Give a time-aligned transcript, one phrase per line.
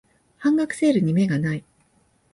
[0.39, 1.63] 半額セールに目がない